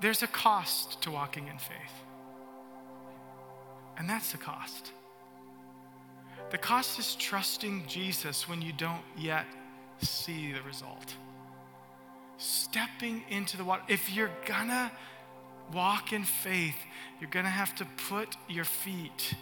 [0.00, 1.76] there's a cost to walking in faith.
[3.96, 4.92] And that's the cost.
[6.50, 9.46] The cost is trusting Jesus when you don't yet
[10.00, 11.14] see the result.
[12.36, 13.82] Stepping into the water.
[13.88, 14.90] If you're gonna
[15.72, 16.76] walk in faith,
[17.20, 19.34] you're gonna have to put your feet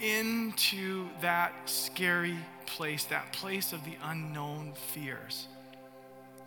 [0.00, 5.48] into that scary place, that place of the unknown fears.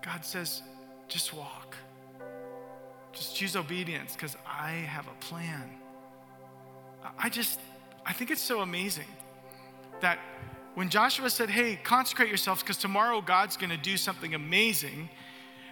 [0.01, 0.61] God says,
[1.07, 1.75] just walk.
[3.13, 5.69] Just choose obedience because I have a plan.
[7.17, 7.59] I just,
[8.05, 9.07] I think it's so amazing
[10.01, 10.19] that
[10.75, 15.09] when Joshua said, hey, consecrate yourselves because tomorrow God's going to do something amazing,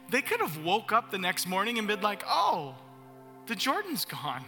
[0.09, 2.75] they could have woke up the next morning and been like, oh,
[3.45, 4.43] the Jordan's gone.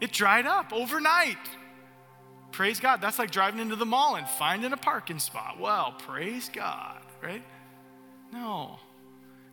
[0.00, 1.38] It dried up overnight.
[2.56, 3.02] Praise God.
[3.02, 5.60] That's like driving into the mall and finding a parking spot.
[5.60, 7.42] Well, praise God, right?
[8.32, 8.78] No,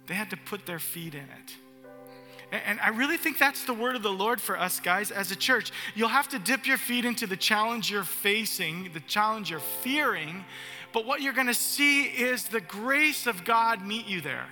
[0.08, 2.62] they had to put their feet in it.
[2.66, 5.36] And I really think that's the word of the Lord for us guys as a
[5.36, 5.74] church.
[5.96, 10.46] You'll have to dip your feet into the challenge you're facing, the challenge you're fearing,
[10.94, 14.48] but what you're gonna see is the grace of God meet you there.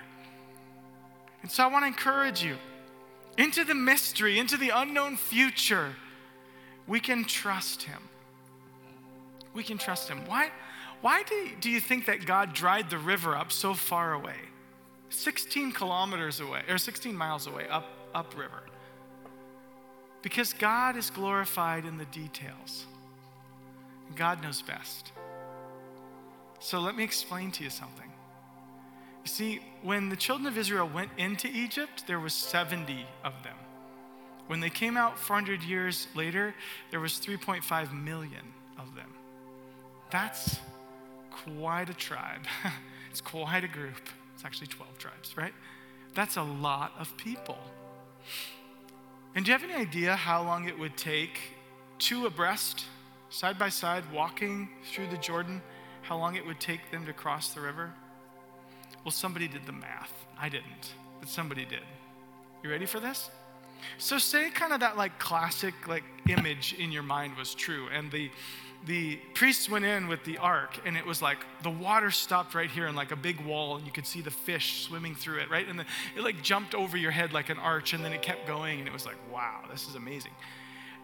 [1.40, 2.58] And so I wanna encourage you
[3.38, 5.94] into the mystery, into the unknown future,
[6.86, 8.10] we can trust Him
[9.54, 10.22] we can trust him.
[10.26, 10.50] Why,
[11.00, 14.36] why do, do you think that God dried the river up so far away?
[15.10, 18.62] 16 kilometers away, or 16 miles away, up, upriver.
[20.22, 22.86] Because God is glorified in the details.
[24.14, 25.12] God knows best.
[26.60, 28.10] So let me explain to you something.
[29.24, 33.56] You see, when the children of Israel went into Egypt, there was 70 of them.
[34.46, 36.54] When they came out 400 years later,
[36.90, 38.42] there was 3.5 million
[38.78, 39.11] of them.
[40.12, 40.60] That's
[41.30, 42.42] quite a tribe.
[43.10, 44.10] it's quite a group.
[44.34, 45.54] It's actually 12 tribes, right?
[46.14, 47.58] That's a lot of people.
[49.34, 51.40] And do you have any idea how long it would take
[51.98, 52.84] two abreast,
[53.30, 55.62] side by side, walking through the Jordan,
[56.02, 57.90] how long it would take them to cross the river?
[59.04, 60.12] Well, somebody did the math.
[60.38, 61.80] I didn't, but somebody did.
[62.62, 63.30] You ready for this?
[63.98, 68.12] So say kind of that like classic like image in your mind was true and
[68.12, 68.30] the
[68.86, 72.70] the priests went in with the ark and it was like the water stopped right
[72.70, 75.50] here in like a big wall and you could see the fish swimming through it
[75.50, 75.68] right?
[75.68, 75.84] And the,
[76.16, 78.88] it like jumped over your head like an arch and then it kept going and
[78.88, 80.32] it was like wow this is amazing.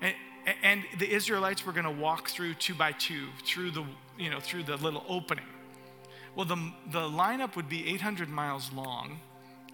[0.01, 0.15] And,
[0.63, 3.85] and the israelites were going to walk through two by two through the
[4.19, 5.47] you know through the little opening.
[6.35, 9.21] Well the, the lineup would be 800 miles long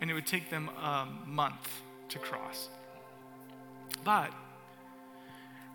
[0.00, 2.68] and it would take them a month to cross.
[4.04, 4.30] But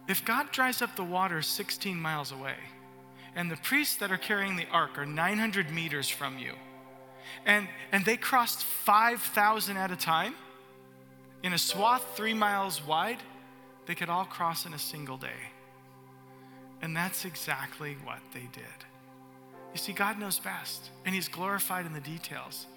[0.09, 2.55] if God dries up the water 16 miles away,
[3.35, 6.53] and the priests that are carrying the ark are 900 meters from you,
[7.45, 10.33] and, and they crossed 5,000 at a time
[11.43, 13.19] in a swath three miles wide,
[13.85, 15.51] they could all cross in a single day.
[16.81, 18.63] And that's exactly what they did.
[19.73, 22.67] You see, God knows best, and He's glorified in the details.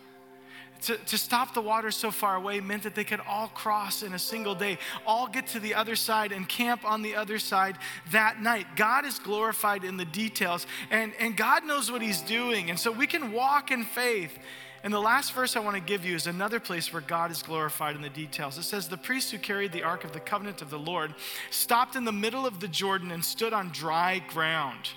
[0.82, 4.14] To, to stop the water so far away meant that they could all cross in
[4.14, 7.78] a single day, all get to the other side and camp on the other side
[8.10, 8.66] that night.
[8.74, 12.68] God is glorified in the details, and, and God knows what He's doing.
[12.70, 14.36] And so we can walk in faith.
[14.84, 17.42] And the last verse I want to give you is another place where God is
[17.42, 18.58] glorified in the details.
[18.58, 21.14] It says, The priest who carried the ark of the covenant of the Lord
[21.50, 24.88] stopped in the middle of the Jordan and stood on dry ground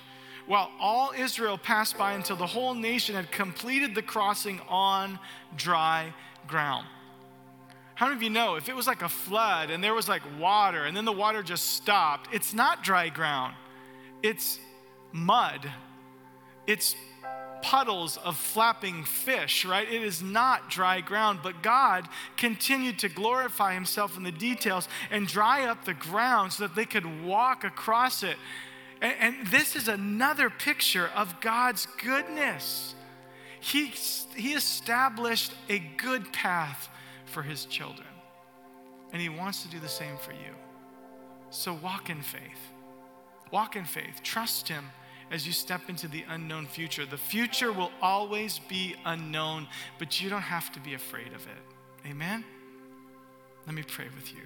[0.48, 5.20] while all Israel passed by until the whole nation had completed the crossing on
[5.56, 6.14] dry
[6.48, 6.86] ground.
[7.96, 10.22] How many of you know if it was like a flood and there was like
[10.40, 13.56] water and then the water just stopped, it's not dry ground,
[14.22, 14.60] it's
[15.12, 15.72] mud,
[16.68, 16.96] it's
[17.62, 19.92] puddles of flapping fish, right?
[19.92, 25.26] It is not dry ground, but God continued to glorify Himself in the details and
[25.26, 28.38] dry up the ground so that they could walk across it.
[29.02, 32.96] And, and this is another picture of God's goodness.
[33.60, 33.88] He,
[34.36, 36.90] he established a good path
[37.26, 38.08] for his children,
[39.12, 40.54] and he wants to do the same for you.
[41.50, 42.42] So walk in faith.
[43.52, 44.22] Walk in faith.
[44.24, 44.86] Trust him
[45.32, 47.06] as you step into the unknown future.
[47.06, 49.68] The future will always be unknown,
[49.98, 52.08] but you don't have to be afraid of it.
[52.08, 52.44] Amen?
[53.66, 54.42] Let me pray with you.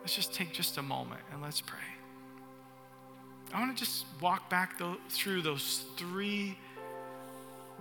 [0.00, 1.95] Let's just take just a moment and let's pray.
[3.52, 6.58] I want to just walk back through those three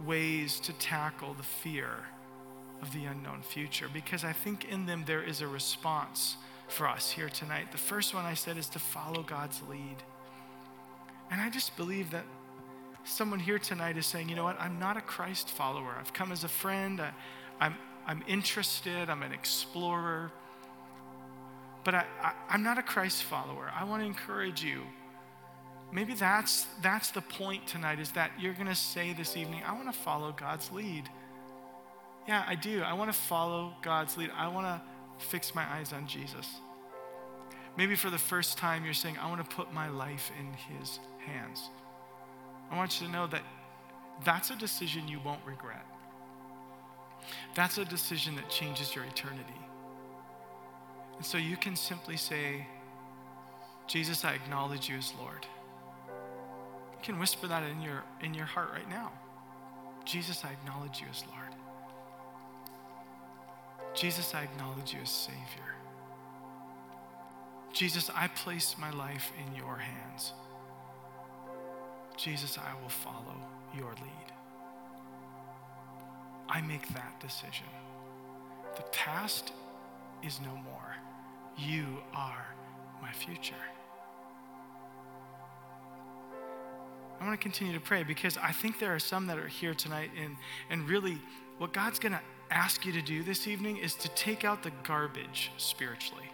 [0.05, 1.89] ways to tackle the fear
[2.82, 6.38] of the unknown future because I think in them there is a response
[6.68, 7.72] for us here tonight.
[7.72, 9.97] The first one I said is to follow God's lead.
[11.32, 12.26] And I just believe that
[13.03, 15.95] someone here tonight is saying, you know what, I'm not a Christ follower.
[15.99, 17.11] I've come as a friend, I,
[17.59, 20.32] I'm, I'm interested, I'm an explorer,
[21.84, 23.72] but I, I, I'm not a Christ follower.
[23.76, 24.82] I want to encourage you
[25.91, 29.73] maybe that's that's the point tonight is that you're going to say this evening i
[29.73, 31.09] want to follow god's lead.
[32.27, 32.81] Yeah i do.
[32.81, 34.31] I want to follow god's lead.
[34.36, 34.81] I want to
[35.25, 36.47] fix my eyes on jesus.
[37.77, 40.99] Maybe for the first time you're saying i want to put my life in his
[41.25, 41.69] hands.
[42.71, 43.43] I want you to know that
[44.23, 45.86] that's a decision you won't regret.
[47.53, 49.61] That's a decision that changes your eternity.
[51.17, 52.65] And so you can simply say
[53.88, 55.45] jesus i acknowledge you as lord
[57.05, 59.11] can whisper that in your, in your heart right now.
[60.05, 61.53] Jesus, I acknowledge you as Lord.
[63.93, 65.75] Jesus, I acknowledge you as Savior.
[67.73, 70.33] Jesus, I place my life in your hands.
[72.17, 73.35] Jesus, I will follow
[73.77, 74.31] your lead.
[76.49, 77.67] I make that decision.
[78.77, 79.51] The past
[80.23, 80.95] is no more.
[81.57, 82.45] You are
[83.01, 83.53] my future.
[87.20, 89.74] I want to continue to pray because I think there are some that are here
[89.74, 90.36] tonight, and,
[90.70, 91.20] and really,
[91.57, 94.72] what God's going to ask you to do this evening is to take out the
[94.84, 96.30] garbage spiritually.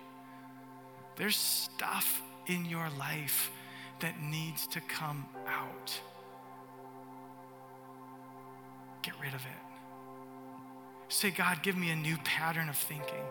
[1.16, 3.52] There's stuff in your life
[4.00, 6.00] that needs to come out.
[9.04, 9.62] Get rid of it.
[11.10, 13.24] Say, God, give me a new pattern of thinking.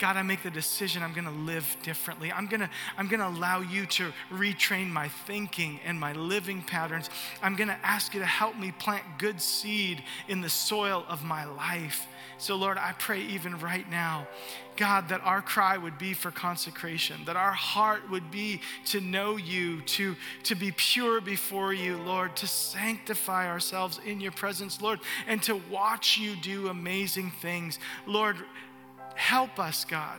[0.00, 2.32] God, I make the decision I'm to live differently.
[2.32, 7.10] I'm to I'm to allow you to retrain my thinking and my living patterns.
[7.42, 11.44] I'm to ask you to help me plant good seed in the soil of my
[11.44, 12.06] life.
[12.38, 14.26] So, Lord, I pray even right now,
[14.76, 19.36] God, that our cry would be for consecration, that our heart would be to know
[19.36, 25.00] you, to, to be pure before you, Lord, to sanctify ourselves in your presence, Lord,
[25.26, 27.78] and to watch you do amazing things.
[28.06, 28.36] Lord,
[29.14, 30.18] Help us, God.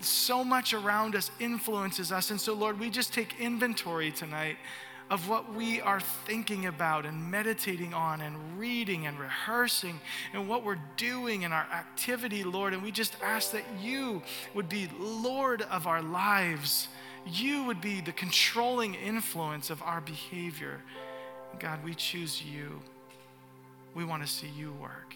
[0.00, 2.30] So much around us influences us.
[2.30, 4.56] And so, Lord, we just take inventory tonight
[5.08, 10.00] of what we are thinking about and meditating on and reading and rehearsing
[10.32, 12.74] and what we're doing in our activity, Lord.
[12.74, 14.22] And we just ask that you
[14.54, 16.88] would be Lord of our lives.
[17.24, 20.80] You would be the controlling influence of our behavior.
[21.58, 22.80] God, we choose you.
[23.94, 25.14] We want to see you work.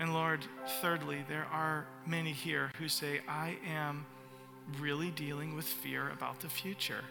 [0.00, 0.40] And Lord,
[0.80, 4.04] thirdly, there are many here who say, I am
[4.80, 7.04] really dealing with fear about the future.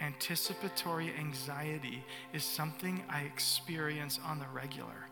[0.00, 5.08] Anticipatory anxiety is something I experience on the regular.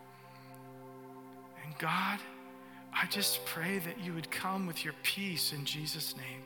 [1.65, 2.19] And God,
[2.93, 6.43] I just pray that you would come with your peace in Jesus' name.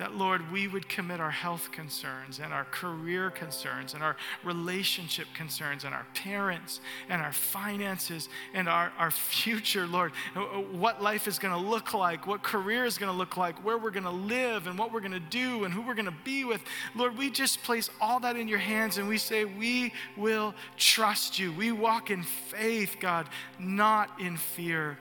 [0.00, 5.26] That, Lord, we would commit our health concerns and our career concerns and our relationship
[5.34, 6.80] concerns and our parents
[7.10, 11.60] and our finances and our, our future, Lord, uh, uh, what life is going to
[11.60, 14.78] look like, what career is going to look like, where we're going to live and
[14.78, 16.62] what we're going to do and who we're going to be with.
[16.94, 21.38] Lord, we just place all that in your hands and we say, we will trust
[21.38, 21.52] you.
[21.52, 23.28] We walk in faith, God,
[23.58, 24.96] not in fear.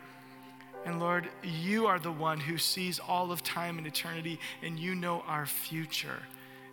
[0.85, 4.95] And Lord, you are the one who sees all of time and eternity, and you
[4.95, 6.23] know our future.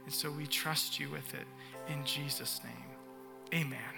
[0.05, 1.47] And so we trust you with it
[1.93, 3.63] in Jesus' name.
[3.63, 3.96] Amen.